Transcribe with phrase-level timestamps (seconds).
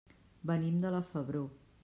[0.51, 1.47] Venim de la Febró.